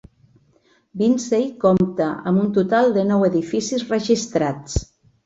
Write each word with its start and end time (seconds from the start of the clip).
Binsey 1.01 1.43
compta 1.63 2.07
amb 2.31 2.45
un 2.45 2.47
total 2.55 2.89
de 2.97 3.03
nou 3.11 3.27
edificis 3.29 3.85
registrats. 3.93 4.79